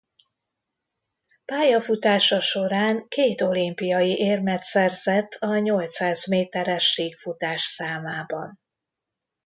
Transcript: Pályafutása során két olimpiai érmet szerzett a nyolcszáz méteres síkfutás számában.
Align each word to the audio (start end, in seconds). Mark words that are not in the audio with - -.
Pályafutása 1.45 2.39
során 2.41 3.05
két 3.07 3.41
olimpiai 3.41 4.17
érmet 4.17 4.63
szerzett 4.63 5.31
a 5.33 5.57
nyolcszáz 5.59 6.25
méteres 6.25 6.91
síkfutás 6.93 7.61
számában. 7.61 8.59